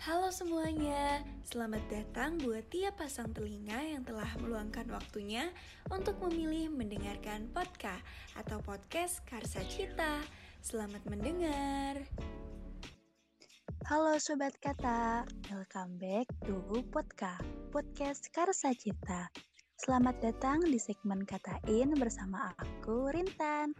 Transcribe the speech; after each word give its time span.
Halo 0.00 0.32
semuanya, 0.32 1.20
selamat 1.44 1.84
datang 1.92 2.40
buat 2.40 2.64
tiap 2.72 2.96
pasang 3.04 3.36
telinga 3.36 3.84
yang 3.84 4.00
telah 4.00 4.32
meluangkan 4.40 4.88
waktunya 4.88 5.52
untuk 5.92 6.16
memilih 6.24 6.72
mendengarkan 6.72 7.52
podcast 7.52 8.00
atau 8.32 8.64
podcast 8.64 9.20
Karsa 9.28 9.60
Cita. 9.68 10.24
Selamat 10.64 11.04
mendengar. 11.04 12.00
Halo 13.92 14.16
Sobat 14.16 14.56
Kata, 14.56 15.28
welcome 15.52 16.00
back 16.00 16.32
to 16.48 16.64
podcast, 16.88 17.44
podcast 17.68 18.24
Karsa 18.32 18.72
Cita. 18.72 19.28
Selamat 19.76 20.16
datang 20.24 20.64
di 20.64 20.80
segmen 20.80 21.28
Katain 21.28 21.92
bersama 22.00 22.56
aku, 22.56 23.12
Rintan. 23.12 23.76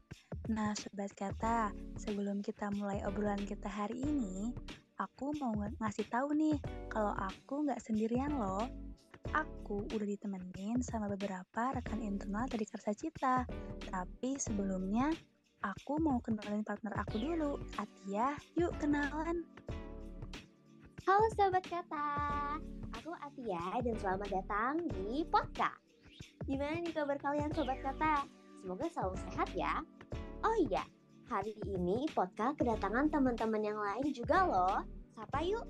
Nah 0.53 0.77
Sobat 0.77 1.17
Kata, 1.17 1.73
sebelum 1.97 2.45
kita 2.45 2.69
mulai 2.77 3.01
obrolan 3.09 3.41
kita 3.49 3.73
hari 3.73 4.05
ini, 4.05 4.53
aku 5.01 5.33
mau 5.41 5.57
ngasih 5.57 6.05
tahu 6.13 6.37
nih 6.37 6.61
kalau 6.93 7.17
aku 7.17 7.65
nggak 7.65 7.81
sendirian 7.81 8.37
loh. 8.37 8.69
Aku 9.33 9.85
udah 9.85 10.09
ditemenin 10.09 10.81
sama 10.85 11.09
beberapa 11.09 11.73
rekan 11.73 12.01
internal 12.05 12.49
dari 12.49 12.65
Karsa 12.69 12.93
Cita. 12.93 13.45
Tapi 13.89 14.37
sebelumnya 14.37 15.13
aku 15.65 16.01
mau 16.01 16.21
kenalin 16.21 16.65
partner 16.65 16.93
aku 17.01 17.17
dulu. 17.21 17.57
Atia, 17.81 18.37
yuk 18.57 18.77
kenalan. 18.81 19.45
Halo 21.09 21.27
Sobat 21.37 21.65
Kata, 21.65 22.61
aku 22.93 23.13
Atia 23.25 23.81
dan 23.81 23.97
selamat 23.97 24.29
datang 24.29 24.85
di 25.01 25.25
podcast. 25.29 25.81
Gimana 26.45 26.81
nih 26.81 26.93
kabar 26.93 27.17
kalian 27.21 27.53
Sobat 27.57 27.81
Kata? 27.81 28.25
Semoga 28.61 28.89
selalu 28.93 29.17
sehat 29.29 29.49
ya. 29.57 29.81
Oh 30.41 30.57
iya, 30.57 30.85
Hari 31.31 31.55
ini 31.63 32.11
podcast 32.11 32.59
kedatangan 32.59 33.07
teman-teman 33.07 33.63
yang 33.63 33.79
lain 33.79 34.11
juga 34.11 34.51
loh. 34.51 34.83
Sapa 35.21 35.45
yuk. 35.45 35.69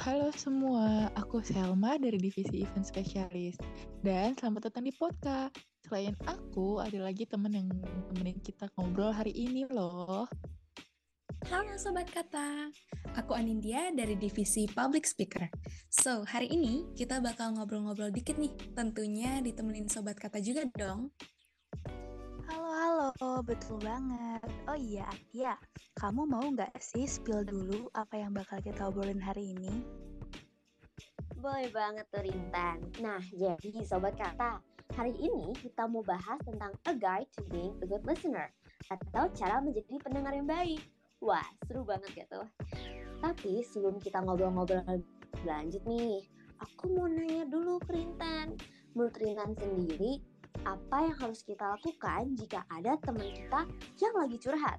Halo 0.00 0.32
semua, 0.32 1.12
aku 1.12 1.44
Selma 1.44 2.00
dari 2.00 2.16
Divisi 2.16 2.64
Event 2.64 2.88
Specialist. 2.88 3.60
Dan 4.00 4.32
selamat 4.32 4.72
datang 4.72 4.88
di 4.88 4.96
podcast. 4.96 5.52
Selain 5.84 6.16
aku, 6.24 6.80
ada 6.80 7.04
lagi 7.04 7.28
temen 7.28 7.52
yang 7.52 7.68
temenin 8.08 8.40
kita 8.40 8.72
ngobrol 8.80 9.12
hari 9.12 9.28
ini 9.36 9.68
loh. 9.68 10.24
Halo 11.52 11.76
Sobat 11.76 12.08
Kata, 12.08 12.72
aku 13.12 13.36
Anindya 13.36 13.92
dari 13.92 14.16
Divisi 14.16 14.64
Public 14.72 15.04
Speaker. 15.04 15.44
So, 15.92 16.24
hari 16.24 16.48
ini 16.48 16.96
kita 16.96 17.20
bakal 17.20 17.52
ngobrol-ngobrol 17.60 18.08
dikit 18.08 18.40
nih, 18.40 18.56
tentunya 18.72 19.44
ditemenin 19.44 19.92
Sobat 19.92 20.16
Kata 20.16 20.40
juga 20.40 20.64
dong. 20.72 21.12
Halo, 22.48 22.72
halo, 22.72 22.93
betul 23.44 23.78
banget. 23.78 24.42
Oh 24.66 24.74
iya, 24.74 25.06
Atia, 25.06 25.54
kamu 25.94 26.26
mau 26.26 26.42
nggak 26.42 26.74
sih 26.82 27.06
spill 27.06 27.46
dulu 27.46 27.86
apa 27.94 28.18
yang 28.18 28.34
bakal 28.34 28.58
kita 28.58 28.90
obrolin 28.90 29.22
hari 29.22 29.54
ini? 29.54 29.84
Boleh 31.38 31.70
banget 31.70 32.08
tuh 32.10 32.24
Rintan. 32.26 32.82
Nah, 32.98 33.22
jadi 33.30 33.86
Sobat 33.86 34.18
Kata, 34.18 34.58
hari 34.98 35.14
ini 35.20 35.54
kita 35.60 35.86
mau 35.86 36.02
bahas 36.02 36.40
tentang 36.42 36.74
a 36.90 36.92
guide 36.96 37.30
to 37.38 37.46
being 37.52 37.76
a 37.78 37.86
good 37.86 38.02
listener 38.02 38.50
atau 38.90 39.30
cara 39.36 39.62
menjadi 39.62 39.94
pendengar 40.02 40.34
yang 40.34 40.48
baik. 40.48 40.82
Wah, 41.22 41.44
seru 41.70 41.86
banget 41.86 42.10
ya 42.18 42.24
tuh. 42.26 42.48
Tapi 43.22 43.62
sebelum 43.62 44.02
kita 44.02 44.24
ngobrol-ngobrol 44.26 45.04
lanjut 45.46 45.84
nih, 45.86 46.24
aku 46.58 46.90
mau 46.96 47.06
nanya 47.06 47.46
dulu 47.46 47.78
ke 47.84 47.94
Rintan. 47.94 48.58
Menurut 48.96 49.14
Rintan 49.20 49.52
sendiri, 49.54 50.18
apa 50.62 51.10
yang 51.10 51.16
harus 51.18 51.42
kita 51.42 51.74
lakukan 51.74 52.38
jika 52.38 52.62
ada 52.70 52.94
teman 53.02 53.26
kita 53.34 53.60
yang 53.98 54.14
lagi 54.14 54.36
curhat. 54.38 54.78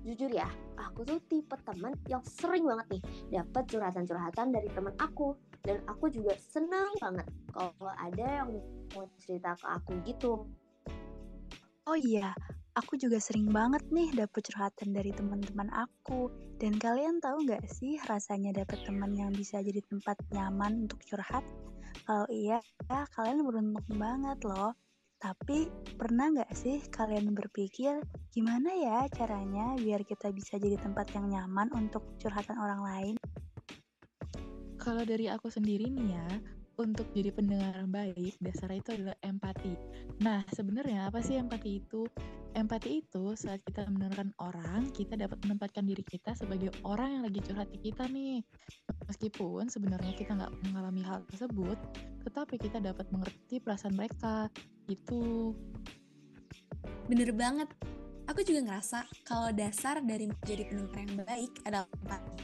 Jujur 0.00 0.32
ya, 0.32 0.48
aku 0.80 1.04
tuh 1.04 1.20
tipe 1.28 1.52
teman 1.60 1.92
yang 2.08 2.24
sering 2.24 2.64
banget 2.64 2.98
nih 2.98 3.02
dapat 3.36 3.68
curhatan-curhatan 3.68 4.48
dari 4.48 4.68
teman 4.72 4.96
aku 4.96 5.36
dan 5.60 5.84
aku 5.84 6.08
juga 6.08 6.32
senang 6.40 6.88
banget 6.96 7.28
kalau 7.52 7.92
ada 8.00 8.24
yang 8.24 8.48
mau 8.96 9.04
cerita 9.20 9.52
ke 9.60 9.66
aku 9.68 9.92
gitu. 10.08 10.32
Oh 11.84 11.98
iya, 11.98 12.32
aku 12.78 12.96
juga 12.96 13.20
sering 13.20 13.52
banget 13.52 13.84
nih 13.92 14.08
dapet 14.16 14.48
curhatan 14.48 14.96
dari 14.96 15.12
teman-teman 15.12 15.68
aku. 15.74 16.32
Dan 16.60 16.76
kalian 16.76 17.20
tahu 17.20 17.44
nggak 17.48 17.68
sih 17.68 18.00
rasanya 18.08 18.52
dapet 18.52 18.80
teman 18.84 19.12
yang 19.16 19.32
bisa 19.32 19.60
jadi 19.60 19.80
tempat 19.84 20.16
nyaman 20.32 20.88
untuk 20.88 21.00
curhat? 21.08 21.44
Kalau 22.04 22.28
iya, 22.32 22.60
ya 22.88 23.04
kalian 23.16 23.44
beruntung 23.44 23.96
banget 24.00 24.38
loh. 24.48 24.72
Tapi 25.20 25.68
pernah 26.00 26.32
nggak 26.32 26.52
sih 26.56 26.80
kalian 26.88 27.36
berpikir 27.36 28.00
gimana 28.32 28.72
ya 28.72 29.04
caranya 29.12 29.76
biar 29.76 30.00
kita 30.08 30.32
bisa 30.32 30.56
jadi 30.56 30.80
tempat 30.80 31.12
yang 31.12 31.28
nyaman 31.28 31.68
untuk 31.76 32.16
curhatan 32.16 32.56
orang 32.56 32.80
lain? 32.80 33.14
Kalau 34.80 35.04
dari 35.04 35.28
aku 35.28 35.52
sendiri 35.52 35.92
nih 35.92 36.08
ya, 36.16 36.28
untuk 36.80 37.12
jadi 37.12 37.28
pendengar 37.36 37.76
yang 37.76 37.92
baik, 37.92 38.40
dasarnya 38.40 38.80
itu 38.80 38.90
adalah 38.96 39.16
empati. 39.20 39.76
Nah, 40.24 40.40
sebenarnya 40.56 41.12
apa 41.12 41.20
sih 41.20 41.36
empati 41.36 41.84
itu? 41.84 42.08
Empati 42.56 43.04
itu 43.04 43.36
saat 43.36 43.60
kita 43.68 43.84
mendengarkan 43.92 44.32
orang, 44.40 44.88
kita 44.96 45.20
dapat 45.20 45.36
menempatkan 45.44 45.84
diri 45.84 46.00
kita 46.00 46.32
sebagai 46.32 46.72
orang 46.82 47.20
yang 47.20 47.22
lagi 47.28 47.44
curhat 47.44 47.68
kita 47.76 48.08
nih. 48.08 48.40
Meskipun 49.06 49.68
sebenarnya 49.68 50.16
kita 50.16 50.32
nggak 50.32 50.52
mengalami 50.72 51.04
hal 51.04 51.20
tersebut, 51.28 51.76
tetapi 52.24 52.56
kita 52.56 52.80
dapat 52.80 53.04
mengerti 53.12 53.60
perasaan 53.60 53.94
mereka. 53.94 54.48
Gitu. 54.90 55.54
Bener 57.06 57.30
banget. 57.30 57.70
Aku 58.26 58.42
juga 58.42 58.62
ngerasa 58.66 59.06
kalau 59.26 59.54
dasar 59.54 60.02
dari 60.02 60.26
menjadi 60.26 60.66
pendengar 60.66 60.98
yang 61.02 61.14
baik 61.22 61.52
adalah 61.66 61.86
empati. 62.02 62.38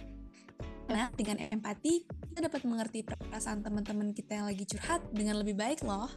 Nah, 0.87 1.11
dengan 1.19 1.37
empati, 1.51 2.07
kita 2.07 2.47
dapat 2.47 2.63
mengerti 2.63 3.03
perasaan 3.03 3.63
teman-teman 3.67 4.15
kita 4.15 4.39
yang 4.39 4.47
lagi 4.47 4.63
curhat 4.63 5.03
dengan 5.11 5.43
lebih 5.43 5.59
baik 5.59 5.83
loh. 5.83 6.11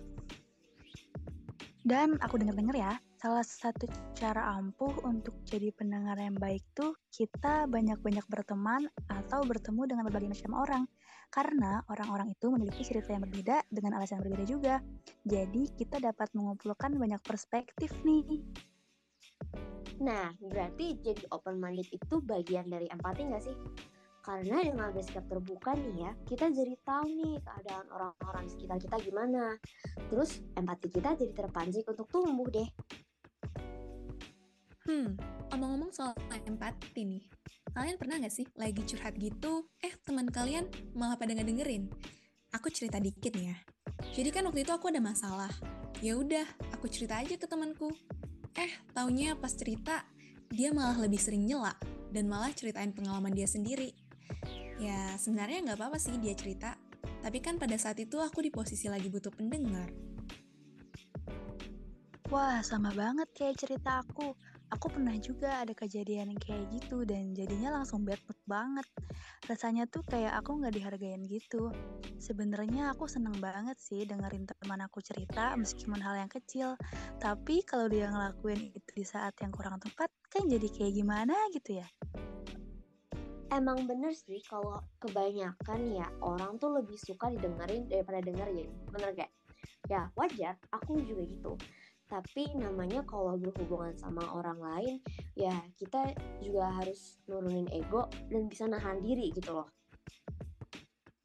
Dan 1.81 2.21
aku 2.21 2.37
dengar-dengar 2.37 2.77
ya, 2.77 2.93
salah 3.19 3.43
satu 3.43 3.83
cara 4.15 4.55
ampuh 4.55 4.95
untuk 5.03 5.35
jadi 5.43 5.75
pendengar 5.75 6.15
yang 6.15 6.39
baik 6.39 6.63
tuh 6.71 6.95
kita 7.11 7.67
banyak-banyak 7.67 8.23
berteman 8.31 8.87
atau 9.11 9.43
bertemu 9.43 9.91
dengan 9.91 10.07
berbagai 10.07 10.31
macam 10.31 10.55
orang. 10.55 10.83
Karena 11.27 11.83
orang-orang 11.91 12.31
itu 12.31 12.47
memiliki 12.47 12.87
cerita 12.87 13.11
yang 13.11 13.27
berbeda 13.27 13.67
dengan 13.67 13.99
alasan 13.99 14.23
yang 14.23 14.31
berbeda 14.31 14.45
juga. 14.47 14.75
Jadi 15.27 15.67
kita 15.75 15.99
dapat 15.99 16.31
mengumpulkan 16.31 16.95
banyak 16.95 17.19
perspektif 17.19 17.91
nih. 18.07 18.39
Nah, 19.99 20.31
berarti 20.39 20.95
jadi 21.03 21.27
open 21.35 21.59
minded 21.59 21.91
itu 21.91 22.23
bagian 22.23 22.71
dari 22.71 22.87
empati 22.87 23.27
nggak 23.27 23.43
sih? 23.43 23.57
Karena 24.23 24.63
dengan 24.63 24.95
bersikap 24.95 25.27
terbuka 25.27 25.75
nih 25.75 26.07
ya, 26.07 26.11
kita 26.23 26.55
jadi 26.55 26.75
tahu 26.87 27.07
nih 27.07 27.35
keadaan 27.43 27.87
orang-orang 27.91 28.47
sekitar 28.47 28.79
kita 28.79 28.95
gimana. 29.03 29.59
Terus 30.07 30.39
empati 30.55 30.87
kita 30.87 31.19
jadi 31.19 31.35
terpancing 31.35 31.83
untuk 31.83 32.07
tumbuh 32.07 32.47
deh. 32.47 32.69
Hmm, 34.89 35.13
omong-omong 35.53 35.93
soal 35.93 36.17
empati 36.49 37.05
nih. 37.05 37.21
Kalian 37.77 38.01
pernah 38.01 38.17
gak 38.25 38.33
sih 38.33 38.49
lagi 38.57 38.81
curhat 38.81 39.21
gitu, 39.21 39.69
eh 39.85 39.93
teman 40.01 40.25
kalian 40.25 40.65
malah 40.97 41.13
pada 41.13 41.37
ngedengerin? 41.37 41.93
Aku 42.57 42.73
cerita 42.73 42.97
dikit 42.97 43.37
nih 43.37 43.53
ya. 43.53 43.57
Jadi 44.17 44.33
kan 44.33 44.49
waktu 44.49 44.65
itu 44.65 44.73
aku 44.73 44.89
ada 44.89 44.97
masalah. 44.97 45.53
Ya 46.01 46.17
udah, 46.17 46.41
aku 46.73 46.89
cerita 46.89 47.21
aja 47.21 47.37
ke 47.37 47.45
temanku. 47.45 47.93
Eh, 48.57 48.73
taunya 48.97 49.37
pas 49.37 49.53
cerita, 49.53 50.09
dia 50.49 50.73
malah 50.73 50.97
lebih 51.05 51.21
sering 51.21 51.45
nyela 51.45 51.77
dan 52.09 52.25
malah 52.25 52.49
ceritain 52.57 52.89
pengalaman 52.89 53.37
dia 53.37 53.45
sendiri. 53.45 53.93
Ya, 54.81 55.13
sebenarnya 55.21 55.69
nggak 55.69 55.77
apa-apa 55.77 56.01
sih 56.01 56.17
dia 56.17 56.33
cerita, 56.33 56.73
tapi 57.21 57.37
kan 57.45 57.61
pada 57.61 57.77
saat 57.77 58.01
itu 58.01 58.17
aku 58.17 58.41
di 58.41 58.49
posisi 58.49 58.89
lagi 58.89 59.05
butuh 59.05 59.29
pendengar. 59.37 59.93
Wah, 62.33 62.65
sama 62.65 62.89
banget 62.97 63.29
kayak 63.37 63.61
cerita 63.61 64.01
aku. 64.01 64.33
Aku 64.69 64.85
pernah 64.93 65.17
juga 65.17 65.65
ada 65.65 65.73
kejadian 65.73 66.37
kayak 66.37 66.69
gitu 66.69 67.01
dan 67.05 67.33
jadinya 67.33 67.81
langsung 67.81 68.05
bad 68.05 68.21
mood 68.29 68.39
banget. 68.45 68.87
Rasanya 69.49 69.89
tuh 69.89 70.05
kayak 70.05 70.37
aku 70.37 70.61
nggak 70.61 70.77
dihargain 70.77 71.25
gitu. 71.25 71.73
Sebenarnya 72.21 72.93
aku 72.93 73.09
seneng 73.09 73.33
banget 73.41 73.81
sih 73.81 74.05
dengerin 74.05 74.45
teman 74.45 74.85
aku 74.85 75.01
cerita 75.01 75.57
meskipun 75.57 75.97
hal 75.97 76.21
yang 76.21 76.29
kecil. 76.29 76.77
Tapi 77.17 77.65
kalau 77.65 77.89
dia 77.89 78.13
ngelakuin 78.13 78.69
itu 78.71 78.89
di 78.93 79.05
saat 79.05 79.33
yang 79.41 79.49
kurang 79.49 79.81
tepat, 79.81 80.13
kan 80.29 80.45
jadi 80.45 80.67
kayak 80.69 80.93
gimana 80.93 81.33
gitu 81.51 81.81
ya 81.81 81.87
emang 83.49 83.89
bener 83.89 84.13
sih 84.13 84.39
kalau 84.45 84.77
kebanyakan 85.01 85.79
ya 85.89 86.07
orang 86.21 86.55
tuh 86.61 86.79
lebih 86.79 86.95
suka 86.95 87.33
didengerin 87.33 87.89
daripada 87.89 88.21
dengerin 88.21 88.69
bener 88.93 89.09
gak 89.17 89.31
ya 89.89 90.07
wajar 90.13 90.55
aku 90.69 91.01
juga 91.01 91.25
gitu 91.25 91.51
tapi 92.09 92.49
namanya 92.57 93.05
kalau 93.05 93.37
berhubungan 93.37 93.93
sama 93.93 94.25
orang 94.33 94.57
lain 94.57 94.95
ya 95.37 95.53
kita 95.77 96.17
juga 96.41 96.73
harus 96.81 97.21
nurunin 97.29 97.69
ego 97.69 98.09
dan 98.33 98.49
bisa 98.49 98.65
nahan 98.65 98.97
diri 98.99 99.29
gitu 99.31 99.53
loh. 99.53 99.69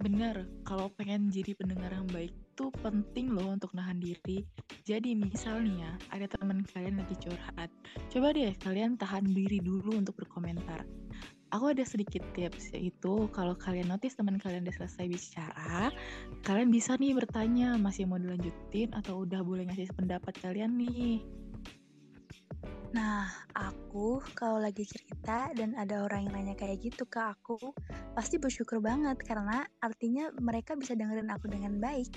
Bener, 0.05 0.45
kalau 0.69 0.93
pengen 0.93 1.33
jadi 1.33 1.57
pendengar 1.57 1.89
yang 1.89 2.05
baik 2.13 2.37
tuh 2.53 2.69
penting 2.85 3.33
loh 3.33 3.57
untuk 3.57 3.73
nahan 3.73 3.97
diri. 3.97 4.45
Jadi 4.85 5.17
misalnya 5.17 5.97
ada 6.13 6.29
teman 6.29 6.61
kalian 6.77 7.01
lagi 7.01 7.17
curhat, 7.17 7.73
coba 8.13 8.37
deh 8.37 8.53
kalian 8.61 9.01
tahan 9.01 9.25
diri 9.25 9.65
dulu 9.65 9.97
untuk 9.97 10.21
berkomentar 10.21 10.85
aku 11.55 11.71
ada 11.71 11.87
sedikit 11.87 12.27
tips 12.35 12.75
yaitu 12.75 13.31
kalau 13.31 13.55
kalian 13.55 13.87
notice 13.87 14.19
teman 14.19 14.43
kalian 14.43 14.67
udah 14.67 14.75
selesai 14.75 15.06
bicara, 15.06 15.95
kalian 16.43 16.75
bisa 16.75 16.99
nih 16.99 17.15
bertanya 17.15 17.79
masih 17.79 18.11
mau 18.11 18.19
dilanjutin 18.19 18.91
atau 18.91 19.23
udah 19.23 19.39
boleh 19.47 19.71
ngasih 19.71 19.87
pendapat 19.95 20.35
kalian 20.43 20.75
nih. 20.75 21.23
Nah, 22.95 23.27
aku 23.55 24.23
kalau 24.39 24.62
lagi 24.62 24.87
cerita 24.87 25.51
dan 25.55 25.75
ada 25.79 26.06
orang 26.06 26.27
yang 26.31 26.35
nanya 26.43 26.55
kayak 26.59 26.79
gitu 26.83 27.06
ke 27.06 27.23
aku, 27.23 27.59
pasti 28.15 28.39
bersyukur 28.39 28.79
banget 28.79 29.19
karena 29.23 29.67
artinya 29.83 30.31
mereka 30.39 30.75
bisa 30.75 30.95
dengerin 30.95 31.31
aku 31.31 31.51
dengan 31.51 31.79
baik. 31.79 32.11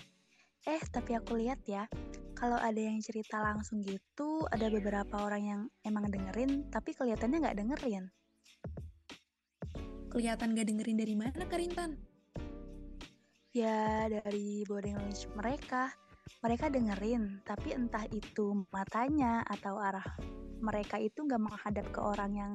Eh, 0.69 0.81
tapi 0.93 1.17
aku 1.17 1.37
lihat 1.37 1.65
ya, 1.65 1.89
kalau 2.37 2.61
ada 2.61 2.77
yang 2.77 3.01
cerita 3.01 3.41
langsung 3.41 3.81
gitu, 3.81 4.45
ada 4.53 4.69
beberapa 4.69 5.17
orang 5.17 5.43
yang 5.45 5.61
emang 5.81 6.09
dengerin, 6.13 6.69
tapi 6.69 6.93
kelihatannya 6.93 7.37
nggak 7.41 7.57
dengerin. 7.57 8.05
Kelihatan 10.07 10.55
gak 10.55 10.67
dengerin 10.71 10.97
dari 10.97 11.15
mana, 11.15 11.43
Karintan? 11.47 11.99
Ya, 13.51 14.05
dari 14.07 14.63
body 14.67 14.93
language 14.93 15.27
mereka. 15.33 15.91
Mereka 16.43 16.69
dengerin, 16.69 17.41
tapi 17.47 17.71
entah 17.71 18.03
itu 18.11 18.67
matanya 18.69 19.41
atau 19.47 19.79
arah 19.79 20.05
mereka 20.59 20.97
itu 20.97 21.25
nggak 21.25 21.41
menghadap 21.41 21.85
ke 21.93 21.99
orang 22.01 22.31
yang 22.33 22.53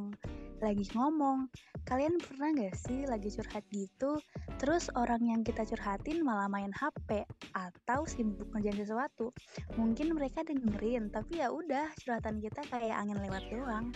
lagi 0.62 0.86
ngomong. 0.94 1.50
Kalian 1.82 2.22
pernah 2.22 2.54
gak 2.54 2.78
sih 2.78 3.02
lagi 3.10 3.26
curhat 3.34 3.66
gitu, 3.74 4.22
terus 4.62 4.86
orang 4.94 5.18
yang 5.26 5.42
kita 5.42 5.66
curhatin 5.66 6.22
malah 6.22 6.46
main 6.46 6.70
HP 6.70 7.26
atau 7.58 8.06
sibuk 8.06 8.46
ngerjain 8.54 8.78
sesuatu? 8.78 9.34
Mungkin 9.74 10.14
mereka 10.14 10.46
dengerin, 10.46 11.10
tapi 11.10 11.42
ya 11.42 11.50
udah 11.50 11.90
curhatan 12.06 12.38
kita 12.38 12.62
kayak 12.70 12.94
angin 12.94 13.18
lewat 13.18 13.42
doang. 13.50 13.90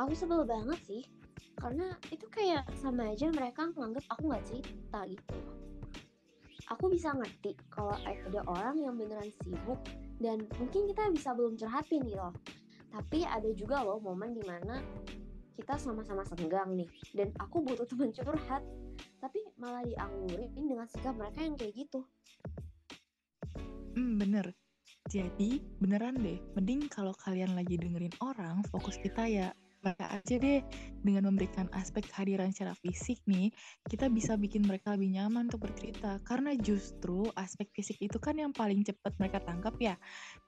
Aku 0.00 0.16
sebel 0.16 0.48
banget 0.48 0.80
sih, 0.88 1.04
karena 1.60 1.94
itu 2.08 2.26
kayak 2.32 2.64
sama 2.80 3.12
aja 3.12 3.28
mereka 3.28 3.68
nganggep 3.70 4.04
aku 4.08 4.22
nggak 4.32 4.44
cerita 4.48 5.00
gitu. 5.06 5.36
Aku 6.72 6.88
bisa 6.88 7.12
ngerti 7.12 7.52
kalau 7.68 7.94
ada 8.06 8.40
orang 8.48 8.80
yang 8.80 8.94
beneran 8.96 9.28
sibuk 9.42 9.78
dan 10.20 10.44
mungkin 10.60 10.88
kita 10.88 11.08
bisa 11.10 11.32
belum 11.32 11.56
curhatin 11.56 12.04
gitu 12.04 12.30
tapi 12.90 13.22
ada 13.24 13.48
juga 13.54 13.80
loh 13.80 14.02
momen 14.02 14.36
di 14.36 14.44
mana 14.44 14.82
kita 15.56 15.78
sama-sama 15.78 16.26
senggang 16.26 16.76
nih 16.76 16.90
dan 17.16 17.32
aku 17.38 17.64
butuh 17.64 17.86
teman 17.88 18.12
curhat 18.12 18.62
tapi 19.22 19.40
malah 19.56 19.84
dianggurin 19.86 20.52
dengan 20.52 20.86
sikap 20.90 21.16
mereka 21.16 21.40
yang 21.40 21.56
kayak 21.56 21.74
gitu 21.74 22.04
Hmm, 23.90 24.22
bener. 24.22 24.54
Jadi, 25.10 25.58
beneran 25.82 26.14
deh, 26.22 26.38
mending 26.54 26.86
kalau 26.86 27.10
kalian 27.10 27.58
lagi 27.58 27.74
dengerin 27.74 28.14
orang, 28.22 28.62
fokus 28.70 28.94
kita 29.02 29.26
ya 29.26 29.50
aja 29.84 30.34
deh. 30.36 30.60
Dengan 31.00 31.32
memberikan 31.32 31.66
aspek 31.72 32.04
kehadiran 32.08 32.52
secara 32.52 32.76
fisik 32.76 33.20
nih, 33.24 33.48
kita 33.88 34.12
bisa 34.12 34.36
bikin 34.36 34.68
mereka 34.68 34.92
lebih 34.92 35.16
nyaman 35.16 35.48
untuk 35.48 35.64
bercerita. 35.64 36.20
Karena 36.28 36.52
justru 36.58 37.28
aspek 37.34 37.72
fisik 37.72 37.96
itu 38.00 38.20
kan 38.20 38.36
yang 38.36 38.52
paling 38.52 38.84
cepat 38.84 39.16
mereka 39.16 39.40
tangkap 39.40 39.74
ya. 39.80 39.96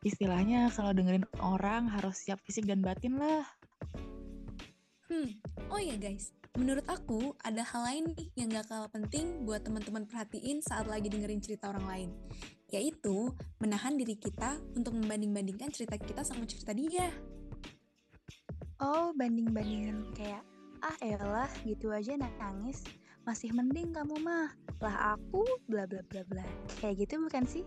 Istilahnya 0.04 0.68
kalau 0.76 0.92
dengerin 0.92 1.24
orang 1.40 1.88
harus 1.88 2.20
siap 2.20 2.40
fisik 2.44 2.68
dan 2.68 2.84
batin 2.84 3.16
lah. 3.16 3.48
Hmm, 5.12 5.28
oh 5.68 5.76
iya 5.76 6.00
guys, 6.00 6.32
menurut 6.56 6.88
aku 6.88 7.36
ada 7.44 7.60
hal 7.60 7.84
lain 7.84 8.16
nih 8.16 8.28
yang 8.32 8.48
gak 8.48 8.64
kalah 8.72 8.88
penting 8.88 9.44
buat 9.44 9.60
teman-teman 9.60 10.08
perhatiin 10.08 10.64
saat 10.64 10.88
lagi 10.88 11.12
dengerin 11.12 11.36
cerita 11.44 11.68
orang 11.68 11.84
lain, 11.84 12.08
yaitu 12.72 13.28
menahan 13.60 13.92
diri 14.00 14.16
kita 14.16 14.56
untuk 14.72 14.96
membanding-bandingkan 14.96 15.68
cerita 15.68 16.00
kita 16.00 16.24
sama 16.24 16.48
cerita 16.48 16.72
dia. 16.72 17.12
Oh, 18.82 19.14
banding-bandingan 19.14 20.10
kayak, 20.18 20.42
ah 20.82 20.98
elah 20.98 21.46
gitu 21.62 21.94
aja 21.94 22.18
nangis. 22.18 22.82
Masih 23.22 23.54
mending 23.54 23.94
kamu 23.94 24.18
mah. 24.18 24.50
Lah 24.82 25.14
aku 25.14 25.46
bla 25.70 25.86
bla 25.86 26.02
bla 26.10 26.26
bla. 26.26 26.42
Kayak 26.82 27.06
gitu 27.06 27.22
bukan 27.22 27.46
sih? 27.46 27.62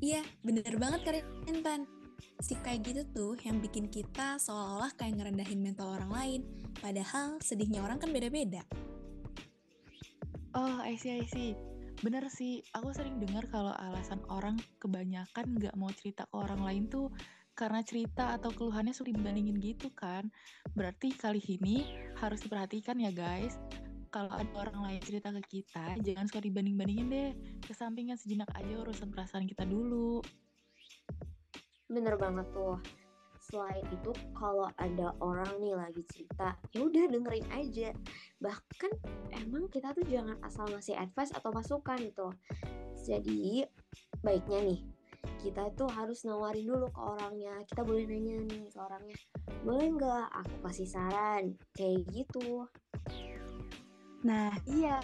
Iya, 0.00 0.24
bener 0.40 0.72
banget 0.80 1.04
Karin 1.04 1.60
Pan. 1.60 1.84
Si 2.40 2.56
kayak 2.64 2.80
gitu 2.80 3.02
tuh 3.12 3.32
yang 3.44 3.60
bikin 3.60 3.92
kita 3.92 4.40
seolah-olah 4.40 4.96
kayak 4.96 5.20
ngerendahin 5.20 5.60
mental 5.60 5.92
orang 6.00 6.08
lain. 6.16 6.40
Padahal 6.80 7.36
sedihnya 7.44 7.84
orang 7.84 8.00
kan 8.00 8.08
beda-beda. 8.08 8.64
Oh, 10.56 10.80
I 10.80 10.96
see, 10.96 11.12
I 11.12 11.28
see. 11.28 11.52
Bener 12.00 12.24
sih, 12.32 12.64
aku 12.72 12.94
sering 12.96 13.20
dengar 13.20 13.44
kalau 13.52 13.74
alasan 13.76 14.24
orang 14.32 14.56
kebanyakan 14.80 15.60
nggak 15.60 15.76
mau 15.76 15.92
cerita 15.92 16.24
ke 16.30 16.34
orang 16.40 16.64
lain 16.64 16.88
tuh 16.88 17.12
karena 17.58 17.82
cerita 17.82 18.38
atau 18.38 18.54
keluhannya 18.54 18.94
sulit 18.94 19.18
dibandingin 19.18 19.58
gitu 19.58 19.90
kan. 19.90 20.30
Berarti 20.78 21.10
kali 21.18 21.42
ini 21.42 21.82
harus 22.22 22.38
diperhatikan 22.46 22.94
ya 23.02 23.10
guys. 23.10 23.58
Kalau 24.14 24.30
ada 24.30 24.48
orang 24.54 24.78
lain 24.86 25.02
cerita 25.02 25.34
ke 25.34 25.60
kita, 25.60 25.98
jangan 26.00 26.30
suka 26.30 26.40
dibanding-bandingin 26.40 27.08
deh. 27.10 27.30
Kesampingan 27.66 28.16
sejenak 28.16 28.48
aja 28.54 28.78
urusan 28.78 29.10
perasaan 29.10 29.50
kita 29.50 29.66
dulu. 29.66 30.22
bener 31.88 32.20
banget 32.20 32.44
tuh 32.52 32.76
selain 33.48 33.80
itu 33.88 34.12
kalau 34.36 34.68
ada 34.76 35.16
orang 35.24 35.48
nih 35.56 35.72
lagi 35.72 36.04
cerita 36.12 36.52
ya 36.76 36.84
udah 36.84 37.08
dengerin 37.08 37.48
aja 37.48 37.96
bahkan 38.44 38.92
emang 39.32 39.72
kita 39.72 39.96
tuh 39.96 40.04
jangan 40.04 40.36
asal 40.44 40.68
ngasih 40.68 40.92
advice 41.00 41.32
atau 41.32 41.48
masukan 41.48 41.96
gitu 41.96 42.28
jadi 43.08 43.64
baiknya 44.20 44.60
nih 44.68 44.80
kita 45.38 45.70
itu 45.70 45.84
harus 45.92 46.24
nawarin 46.26 46.66
dulu 46.66 46.86
ke 46.90 47.00
orangnya 47.00 47.54
kita 47.68 47.82
boleh 47.86 48.04
nanya 48.08 48.34
nih 48.48 48.66
ke 48.68 48.78
orangnya 48.78 49.16
boleh 49.62 49.86
nggak 49.94 50.26
aku 50.32 50.54
kasih 50.66 50.88
saran 50.88 51.44
kayak 51.76 52.02
gitu 52.10 52.66
Nah, 54.26 54.50
iya. 54.66 54.98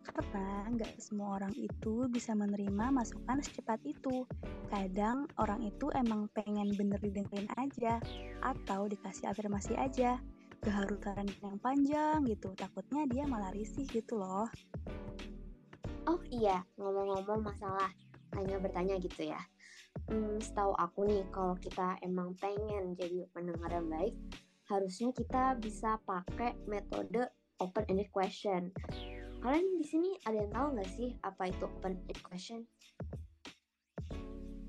Karena 0.00 0.66
nggak 0.70 0.98
semua 0.98 1.38
orang 1.38 1.54
itu 1.58 2.06
bisa 2.10 2.34
menerima 2.34 2.94
masukan 2.94 3.42
secepat 3.42 3.82
itu. 3.82 4.26
Kadang 4.70 5.26
orang 5.38 5.66
itu 5.66 5.90
emang 5.94 6.30
pengen 6.34 6.70
bener 6.78 6.98
didengerin 7.02 7.50
aja, 7.58 7.98
atau 8.42 8.86
dikasih 8.86 9.30
afirmasi 9.30 9.74
aja. 9.74 10.18
Gak 10.60 10.76
harus 10.76 11.00
saran 11.02 11.26
yang 11.40 11.56
panjang 11.58 12.20
gitu, 12.28 12.52
takutnya 12.52 13.08
dia 13.08 13.24
malah 13.24 13.50
risih 13.50 13.88
gitu 13.88 14.20
loh. 14.20 14.46
oh 16.10 16.20
iya 16.32 16.64
ngomong-ngomong 16.74 17.44
masalah 17.44 17.90
tanya 18.32 18.56
bertanya 18.58 18.96
gitu 18.98 19.30
ya 19.30 19.40
hmm, 20.10 20.38
setahu 20.40 20.72
aku 20.78 21.06
nih 21.06 21.24
kalau 21.34 21.54
kita 21.58 21.98
emang 22.02 22.34
pengen 22.38 22.94
jadi 22.94 23.26
pendengar 23.34 23.70
yang 23.70 23.88
baik 23.90 24.14
harusnya 24.70 25.10
kita 25.10 25.58
bisa 25.58 25.98
pakai 26.06 26.54
metode 26.70 27.28
open 27.58 27.84
ended 27.90 28.08
question 28.14 28.70
kalian 29.40 29.66
di 29.76 29.86
sini 29.86 30.10
ada 30.24 30.40
yang 30.40 30.52
tahu 30.52 30.66
nggak 30.78 30.90
sih 30.90 31.10
apa 31.26 31.50
itu 31.50 31.64
open 31.66 31.98
ended 32.06 32.20
question 32.22 32.64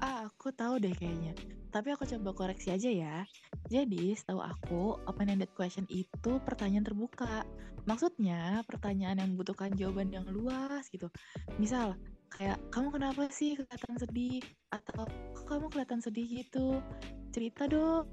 Ah, 0.01 0.25
aku 0.25 0.50
tahu 0.50 0.82
deh 0.82 0.98
kayaknya. 0.98 1.38
Tapi 1.70 1.94
aku 1.94 2.10
coba 2.10 2.34
koreksi 2.34 2.74
aja 2.74 2.89
ya. 2.89 3.15
Jadi, 3.70 4.18
setahu 4.18 4.41
aku, 4.41 4.98
open-ended 5.06 5.53
question 5.53 5.86
itu 5.94 6.41
pertanyaan 6.41 6.82
terbuka. 6.82 7.46
Maksudnya, 7.86 8.65
pertanyaan 8.65 9.22
yang 9.22 9.30
membutuhkan 9.38 9.77
jawaban 9.77 10.10
yang 10.10 10.25
luas 10.25 10.89
gitu. 10.89 11.06
Misal, 11.62 11.94
kayak, 12.34 12.58
kamu 12.72 12.88
kenapa 12.96 13.28
sih 13.30 13.60
kelihatan 13.60 13.96
sedih? 14.00 14.42
Atau, 14.72 15.06
kamu 15.46 15.68
kelihatan 15.70 16.00
sedih 16.00 16.28
gitu? 16.44 16.80
Cerita 17.32 17.68
dong. 17.68 18.08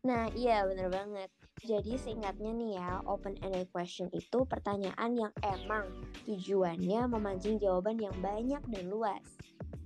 Nah, 0.00 0.32
iya 0.32 0.64
bener 0.64 0.88
banget. 0.88 1.28
Jadi 1.60 2.00
seingatnya 2.00 2.56
nih 2.56 2.80
ya, 2.80 3.04
open-ended 3.04 3.68
question 3.68 4.08
itu 4.16 4.48
pertanyaan 4.48 5.12
yang 5.12 5.32
emang 5.44 5.92
tujuannya 6.24 7.04
memancing 7.04 7.60
jawaban 7.60 8.00
yang 8.00 8.16
banyak 8.24 8.64
dan 8.64 8.84
luas. 8.88 9.20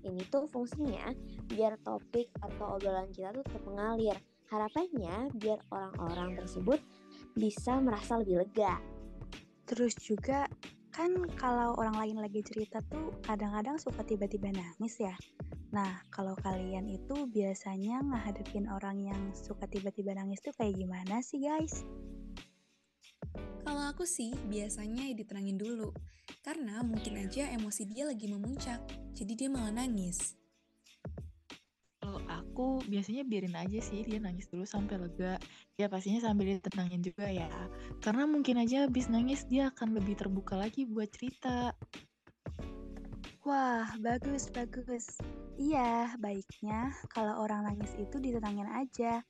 Ini 0.06 0.22
tuh 0.30 0.46
fungsinya 0.46 1.10
biar 1.50 1.80
topik 1.82 2.30
atau 2.38 2.78
obrolan 2.78 3.10
kita 3.10 3.34
tuh 3.34 3.42
tetap 3.42 3.64
mengalir. 3.66 4.14
Harapannya 4.52 5.34
biar 5.34 5.58
orang-orang 5.74 6.38
tersebut 6.38 6.78
bisa 7.34 7.82
merasa 7.82 8.22
lebih 8.22 8.46
lega. 8.46 8.78
Terus 9.66 9.98
juga 9.98 10.46
kan 10.94 11.10
kalau 11.34 11.74
orang 11.74 11.98
lain 11.98 12.22
lagi 12.22 12.38
cerita 12.46 12.78
tuh 12.86 13.18
kadang-kadang 13.26 13.82
suka 13.82 14.06
tiba-tiba 14.06 14.54
nangis 14.54 15.02
ya. 15.02 15.10
Nah, 15.74 16.06
kalau 16.06 16.38
kalian 16.38 16.86
itu 16.86 17.26
biasanya 17.26 17.98
ngehadapin 18.06 18.70
orang 18.70 19.02
yang 19.02 19.22
suka 19.34 19.66
tiba-tiba 19.66 20.14
nangis 20.14 20.38
tuh 20.38 20.54
kayak 20.54 20.78
gimana 20.78 21.18
sih 21.18 21.42
guys? 21.42 21.82
Kalau 23.66 23.82
aku 23.90 24.06
sih 24.06 24.38
biasanya 24.46 25.10
ya 25.10 25.18
ditenangin 25.18 25.58
dulu, 25.58 25.90
karena 26.46 26.78
mungkin 26.86 27.26
aja 27.26 27.50
emosi 27.50 27.90
dia 27.90 28.06
lagi 28.06 28.30
memuncak, 28.30 28.78
jadi 29.18 29.32
dia 29.34 29.48
malah 29.50 29.74
nangis. 29.74 30.38
Aku 32.54 32.78
biasanya 32.86 33.26
biarin 33.26 33.58
aja 33.58 33.82
sih 33.82 34.06
dia 34.06 34.22
nangis 34.22 34.46
dulu 34.46 34.62
sampai 34.62 35.02
lega. 35.02 35.42
Ya 35.74 35.90
pastinya 35.90 36.22
sambil 36.22 36.54
ditenangin 36.54 37.02
juga 37.02 37.26
ya. 37.26 37.50
Karena 37.98 38.30
mungkin 38.30 38.62
aja 38.62 38.86
habis 38.86 39.10
nangis 39.10 39.42
dia 39.50 39.74
akan 39.74 39.98
lebih 39.98 40.14
terbuka 40.14 40.54
lagi 40.54 40.86
buat 40.86 41.10
cerita. 41.10 41.74
Wah, 43.42 43.90
bagus, 43.98 44.54
bagus. 44.54 45.18
Iya, 45.58 46.14
baiknya 46.22 46.94
kalau 47.10 47.42
orang 47.42 47.74
nangis 47.74 47.90
itu 47.98 48.22
ditenangin 48.22 48.70
aja. 48.70 49.26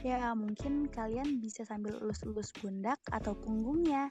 Ya, 0.00 0.32
mungkin 0.32 0.88
kalian 0.88 1.44
bisa 1.44 1.68
sambil 1.68 2.00
elus-elus 2.00 2.56
pundak 2.56 3.04
atau 3.12 3.36
punggungnya, 3.36 4.08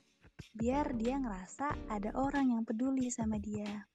biar 0.54 0.94
dia 1.02 1.18
ngerasa 1.18 1.90
ada 1.90 2.14
orang 2.14 2.54
yang 2.54 2.62
peduli 2.62 3.10
sama 3.10 3.42
dia. 3.42 3.90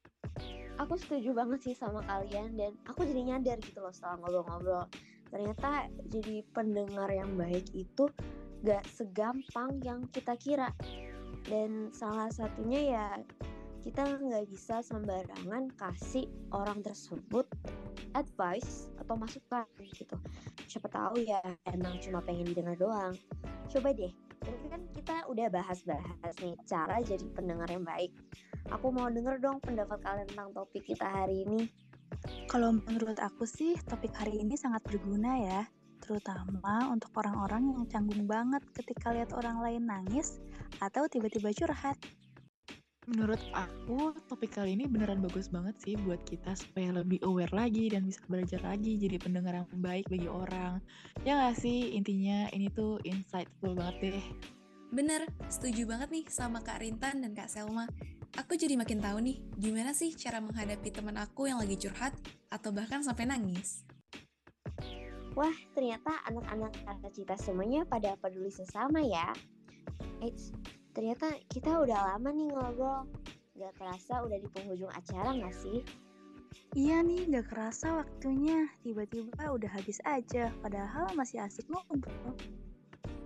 Aku 0.76 1.00
setuju 1.00 1.32
banget 1.32 1.64
sih 1.64 1.74
sama 1.76 2.04
kalian 2.04 2.52
dan 2.56 2.76
aku 2.84 3.08
jadi 3.08 3.34
nyadar 3.34 3.56
gitu 3.64 3.80
loh 3.80 3.92
setelah 3.92 4.20
ngobrol-ngobrol. 4.20 4.84
Ternyata 5.32 5.88
jadi 6.12 6.44
pendengar 6.52 7.08
yang 7.08 7.32
baik 7.34 7.72
itu 7.72 8.12
gak 8.60 8.84
segampang 8.92 9.80
yang 9.80 10.04
kita 10.12 10.36
kira. 10.36 10.68
Dan 11.48 11.88
salah 11.96 12.28
satunya 12.28 12.80
ya 12.92 13.06
kita 13.86 14.02
nggak 14.02 14.50
bisa 14.50 14.82
sembarangan 14.82 15.70
kasih 15.78 16.26
orang 16.50 16.82
tersebut 16.82 17.46
advice 18.18 18.90
atau 18.98 19.14
masukan 19.14 19.62
gitu. 19.78 20.18
Siapa 20.66 20.90
tahu 20.90 21.22
ya 21.22 21.38
emang 21.70 21.94
cuma 22.02 22.18
pengen 22.18 22.50
didengar 22.50 22.74
doang. 22.74 23.14
Coba 23.70 23.94
deh, 23.94 24.10
kita 25.06 25.22
udah 25.30 25.46
bahas-bahas 25.54 26.34
nih 26.42 26.58
cara 26.66 26.98
jadi 26.98 27.22
pendengar 27.30 27.70
yang 27.70 27.86
baik. 27.86 28.10
Aku 28.74 28.90
mau 28.90 29.06
denger 29.06 29.38
dong 29.38 29.62
pendapat 29.62 30.02
kalian 30.02 30.26
tentang 30.26 30.50
topik 30.50 30.82
kita 30.82 31.06
hari 31.06 31.46
ini. 31.46 31.70
Kalau 32.50 32.74
menurut 32.74 33.14
aku 33.22 33.46
sih, 33.46 33.78
topik 33.86 34.10
hari 34.18 34.42
ini 34.42 34.58
sangat 34.58 34.82
berguna 34.82 35.38
ya, 35.38 35.62
terutama 36.02 36.90
untuk 36.90 37.14
orang-orang 37.22 37.70
yang 37.70 37.86
canggung 37.86 38.26
banget 38.26 38.66
ketika 38.74 39.14
lihat 39.14 39.30
orang 39.30 39.62
lain 39.62 39.86
nangis 39.86 40.42
atau 40.82 41.06
tiba-tiba 41.06 41.54
curhat. 41.54 41.94
Menurut 43.06 43.38
aku, 43.54 44.10
topik 44.26 44.58
kali 44.58 44.74
ini 44.74 44.90
beneran 44.90 45.22
bagus 45.22 45.46
banget 45.54 45.78
sih 45.86 45.94
buat 46.02 46.18
kita 46.26 46.58
supaya 46.58 46.90
lebih 46.90 47.22
aware 47.22 47.54
lagi 47.54 47.94
dan 47.94 48.10
bisa 48.10 48.18
belajar 48.26 48.58
lagi 48.66 48.98
jadi 48.98 49.22
pendengar 49.22 49.54
yang 49.54 49.70
baik 49.78 50.10
bagi 50.10 50.26
orang. 50.26 50.82
Ya 51.22 51.38
nggak 51.38 51.62
sih, 51.62 51.94
intinya 51.94 52.50
ini 52.50 52.66
tuh 52.74 52.98
insightful 53.06 53.78
banget 53.78 54.18
deh. 54.18 54.55
Bener, 54.94 55.26
setuju 55.50 55.82
banget 55.84 56.08
nih 56.14 56.24
sama 56.30 56.62
Kak 56.62 56.80
Rintan 56.80 57.18
dan 57.20 57.34
Kak 57.34 57.50
Selma. 57.50 57.90
Aku 58.38 58.54
jadi 58.54 58.78
makin 58.78 59.02
tahu 59.02 59.18
nih, 59.18 59.42
gimana 59.56 59.96
sih 59.96 60.12
cara 60.14 60.38
menghadapi 60.38 60.92
teman 60.92 61.16
aku 61.18 61.48
yang 61.48 61.58
lagi 61.58 61.74
curhat 61.80 62.14
atau 62.52 62.70
bahkan 62.70 63.00
sampai 63.02 63.26
nangis. 63.26 63.82
Wah, 65.36 65.52
ternyata 65.76 66.16
anak-anak 66.28 66.72
kata 66.80 67.08
cita 67.12 67.36
semuanya 67.36 67.84
pada 67.84 68.16
peduli 68.16 68.48
sesama 68.48 69.04
ya. 69.04 69.32
Eits, 70.24 70.52
ternyata 70.96 71.28
kita 71.52 71.76
udah 71.76 72.16
lama 72.16 72.32
nih 72.32 72.48
ngobrol. 72.52 73.04
Gak 73.56 73.72
kerasa 73.80 74.20
udah 74.24 74.36
di 74.36 74.48
penghujung 74.52 74.92
acara 74.92 75.32
gak 75.36 75.56
sih? 75.56 75.80
Iya 76.76 77.04
nih, 77.04 77.28
gak 77.32 77.52
kerasa 77.52 78.00
waktunya. 78.00 78.68
Tiba-tiba 78.80 79.48
udah 79.48 79.70
habis 79.72 80.00
aja, 80.08 80.52
padahal 80.60 81.08
masih 81.16 81.40
asik 81.44 81.68
ngobrol. 81.68 82.36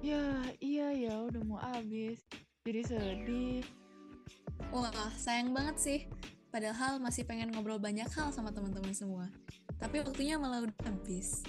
Ya, 0.00 0.48
iya 0.64 0.96
ya, 0.96 1.14
udah 1.28 1.42
mau 1.44 1.60
habis. 1.60 2.24
Jadi 2.64 2.80
sedih. 2.88 3.60
Wah, 4.72 5.12
sayang 5.20 5.52
banget 5.52 5.76
sih. 5.76 6.00
Padahal 6.48 6.96
masih 6.96 7.28
pengen 7.28 7.52
ngobrol 7.52 7.76
banyak 7.76 8.08
hal 8.16 8.32
sama 8.32 8.48
teman-teman 8.48 8.96
semua. 8.96 9.28
Tapi 9.76 10.00
waktunya 10.00 10.40
malah 10.40 10.64
udah 10.64 10.78
habis. 10.88 11.44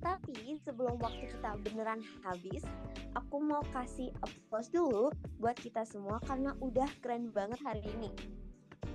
Tapi 0.00 0.56
sebelum 0.64 0.96
waktu 1.04 1.28
kita 1.28 1.60
beneran 1.60 2.00
habis, 2.24 2.64
aku 3.12 3.36
mau 3.44 3.60
kasih 3.76 4.08
applause 4.24 4.72
dulu 4.72 5.12
buat 5.36 5.60
kita 5.60 5.84
semua 5.84 6.16
karena 6.24 6.56
udah 6.64 6.88
keren 7.04 7.28
banget 7.28 7.60
hari 7.60 7.84
ini. 7.84 8.08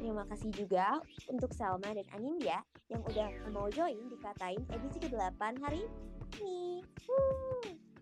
Terima 0.02 0.26
kasih 0.26 0.50
juga 0.50 0.98
untuk 1.30 1.54
Salma 1.54 1.94
dan 1.94 2.10
Anindya 2.18 2.66
yang 2.90 3.06
udah 3.06 3.30
mau 3.54 3.70
join 3.70 4.10
dikatain 4.10 4.66
edisi 4.74 5.06
ke-8 5.06 5.62
hari 5.62 5.86
ini. 6.42 6.82
Woo! 7.06 7.95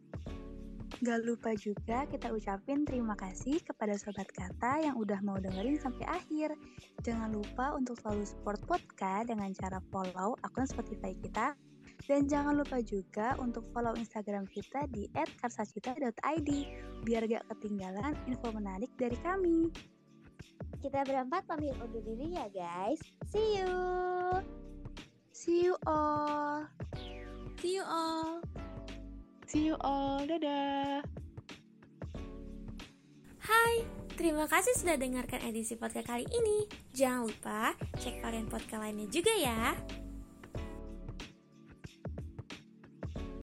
Gak 1.02 1.26
lupa 1.26 1.58
juga 1.58 2.06
kita 2.06 2.30
ucapin 2.30 2.86
terima 2.86 3.18
kasih 3.18 3.58
kepada 3.66 3.98
Sobat 3.98 4.30
Kata 4.30 4.86
yang 4.86 4.94
udah 5.00 5.18
mau 5.26 5.42
dengerin 5.42 5.82
sampai 5.82 6.06
akhir. 6.06 6.54
Jangan 7.02 7.34
lupa 7.34 7.74
untuk 7.74 7.98
selalu 8.04 8.30
support 8.30 8.62
podcast 8.70 9.34
dengan 9.34 9.50
cara 9.58 9.82
follow 9.90 10.38
akun 10.46 10.70
Spotify 10.70 11.18
kita 11.18 11.58
dan 12.06 12.28
jangan 12.28 12.60
lupa 12.60 12.84
juga 12.84 13.34
untuk 13.40 13.64
follow 13.72 13.96
Instagram 13.96 14.46
kita 14.52 14.86
di 14.92 15.08
@karsacita.id 15.16 16.50
biar 17.08 17.22
gak 17.26 17.46
ketinggalan 17.56 18.14
info 18.28 18.52
menarik 18.52 18.92
dari 19.00 19.16
kami. 19.24 19.72
Kita 20.84 21.08
berempat 21.08 21.48
pamit 21.48 21.80
undur 21.80 22.04
diri 22.04 22.36
ya 22.36 22.52
guys. 22.52 23.00
See 23.32 23.64
you. 23.64 23.72
See 25.32 25.64
you 25.64 25.80
all. 25.88 26.68
See 27.64 27.80
you 27.80 27.86
all. 27.88 28.44
See 29.54 29.70
you 29.70 29.78
all. 29.86 30.26
Dadah. 30.26 31.06
Hai, 33.38 33.76
terima 34.18 34.50
kasih 34.50 34.74
sudah 34.74 34.98
dengarkan 34.98 35.46
edisi 35.46 35.78
podcast 35.78 36.10
kali 36.10 36.26
ini. 36.26 36.66
Jangan 36.90 37.30
lupa 37.30 37.78
cek 38.02 38.26
varian 38.26 38.50
podcast 38.50 38.82
lainnya 38.82 39.06
juga 39.14 39.30
ya. 39.38 39.78